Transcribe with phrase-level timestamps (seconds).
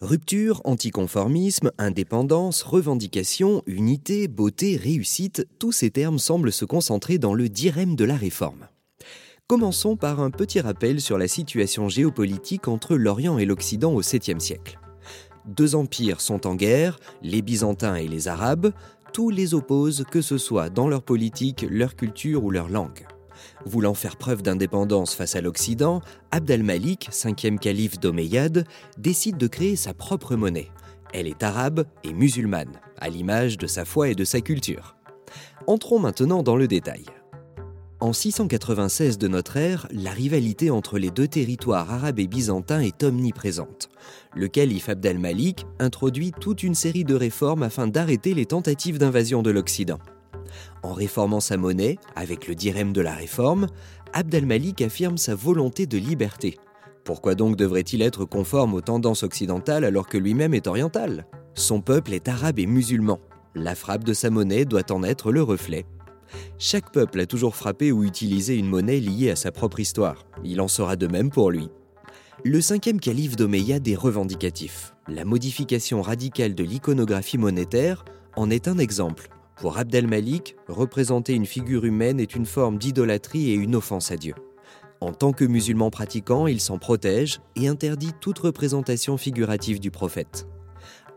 [0.00, 7.48] Rupture, anticonformisme, indépendance, revendication, unité, beauté, réussite, tous ces termes semblent se concentrer dans le
[7.48, 8.66] dirème de la réforme.
[9.46, 14.40] Commençons par un petit rappel sur la situation géopolitique entre l'Orient et l'Occident au 7e
[14.40, 14.78] siècle.
[15.46, 18.72] Deux empires sont en guerre, les Byzantins et les Arabes,
[19.12, 23.06] tous les opposent que ce soit dans leur politique, leur culture ou leur langue.
[23.64, 28.66] Voulant faire preuve d'indépendance face à l'Occident, Abd al-Malik, cinquième calife d'Omeyyade,
[28.98, 30.70] décide de créer sa propre monnaie.
[31.12, 34.96] Elle est arabe et musulmane, à l'image de sa foi et de sa culture.
[35.66, 37.04] Entrons maintenant dans le détail.
[38.00, 43.02] En 696 de notre ère, la rivalité entre les deux territoires arabes et byzantins est
[43.02, 43.90] omniprésente.
[44.34, 49.42] Le calife Abd al-Malik introduit toute une série de réformes afin d'arrêter les tentatives d'invasion
[49.42, 49.98] de l'Occident.
[50.82, 53.66] En réformant sa monnaie, avec le dirham de la réforme,
[54.12, 56.58] Abd al-Malik affirme sa volonté de liberté.
[57.04, 61.26] Pourquoi donc devrait-il être conforme aux tendances occidentales alors que lui-même est oriental?
[61.54, 63.18] Son peuple est arabe et musulman.
[63.54, 65.86] La frappe de sa monnaie doit en être le reflet.
[66.58, 70.24] Chaque peuple a toujours frappé ou utilisé une monnaie liée à sa propre histoire.
[70.44, 71.68] Il en sera de même pour lui.
[72.44, 74.94] Le cinquième calife d'Omeyyade est revendicatif.
[75.08, 78.04] La modification radicale de l'iconographie monétaire
[78.36, 79.28] en est un exemple.
[79.60, 84.16] Pour Abdel Malik, représenter une figure humaine est une forme d'idolâtrie et une offense à
[84.16, 84.34] Dieu.
[85.02, 90.46] En tant que musulman pratiquant, il s'en protège et interdit toute représentation figurative du prophète.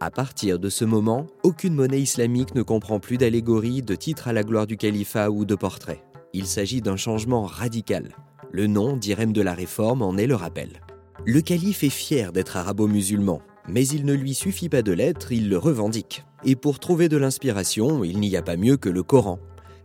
[0.00, 4.32] À partir de ce moment, aucune monnaie islamique ne comprend plus d'allégories, de titres à
[4.32, 6.02] la gloire du califat ou de portraits.
[6.32, 8.16] Il s'agit d'un changement radical.
[8.50, 10.80] Le nom d'Irem de la Réforme en est le rappel.
[11.24, 15.48] Le calife est fier d'être arabo-musulman, mais il ne lui suffit pas de l'être, il
[15.48, 16.24] le revendique.
[16.44, 19.38] Et pour trouver de l'inspiration, il n'y a pas mieux que le Coran.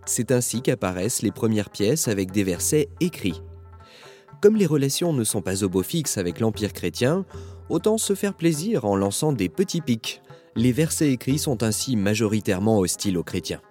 [0.06, 3.42] C'est ainsi qu'apparaissent les premières pièces avec des versets écrits.
[4.42, 7.26] Comme les relations ne sont pas au beau fixe avec l'Empire chrétien,
[7.70, 10.22] autant se faire plaisir en lançant des petits pics.
[10.56, 13.62] Les versets écrits sont ainsi majoritairement hostiles aux chrétiens.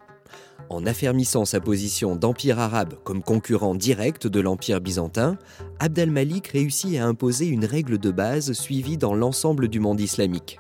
[0.69, 5.39] En affermissant sa position d'empire arabe comme concurrent direct de l'empire byzantin,
[5.79, 10.59] Abd al-Malik réussit à imposer une règle de base suivie dans l'ensemble du monde islamique.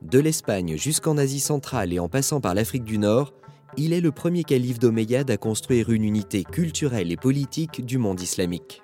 [0.00, 3.34] De l'Espagne jusqu'en Asie centrale et en passant par l'Afrique du Nord,
[3.76, 8.20] il est le premier calife d'Omeyyade à construire une unité culturelle et politique du monde
[8.20, 8.82] islamique.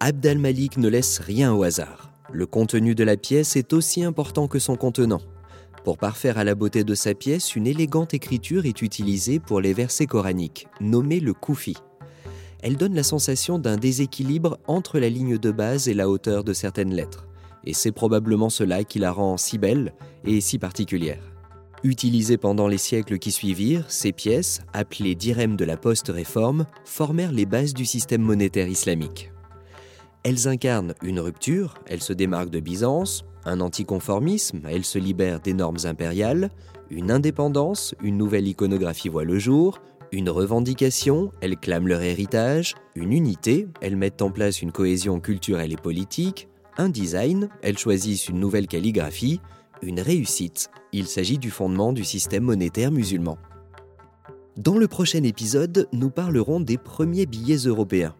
[0.00, 2.12] Abd al-Malik ne laisse rien au hasard.
[2.32, 5.20] Le contenu de la pièce est aussi important que son contenant.
[5.88, 9.72] Pour parfaire à la beauté de sa pièce, une élégante écriture est utilisée pour les
[9.72, 11.78] versets coraniques, nommée le koufi.
[12.60, 16.52] Elle donne la sensation d'un déséquilibre entre la ligne de base et la hauteur de
[16.52, 17.26] certaines lettres
[17.64, 19.94] et c'est probablement cela qui la rend si belle
[20.26, 21.22] et si particulière.
[21.84, 27.46] Utilisées pendant les siècles qui suivirent, ces pièces, appelées dirhams de la post-réforme, formèrent les
[27.46, 29.32] bases du système monétaire islamique.
[30.22, 35.54] Elles incarnent une rupture, elles se démarquent de Byzance, un anticonformisme, elles se libèrent des
[35.54, 36.50] normes impériales,
[36.90, 39.80] une indépendance, une nouvelle iconographie voit le jour,
[40.12, 45.72] une revendication, elles clament leur héritage, une unité, elles mettent en place une cohésion culturelle
[45.72, 46.48] et politique,
[46.78, 49.40] un design, elles choisissent une nouvelle calligraphie,
[49.82, 50.70] une réussite.
[50.92, 53.36] Il s'agit du fondement du système monétaire musulman.
[54.56, 58.14] Dans le prochain épisode, nous parlerons des premiers billets européens.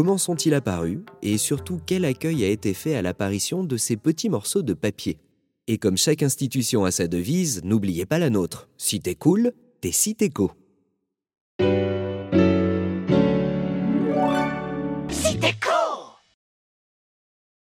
[0.00, 4.30] Comment sont-ils apparus et surtout quel accueil a été fait à l'apparition de ces petits
[4.30, 5.18] morceaux de papier?
[5.66, 8.70] Et comme chaque institution a sa devise, n'oubliez pas la nôtre.
[8.78, 9.52] Si t'es cool,
[9.82, 10.52] t'es si t'es co.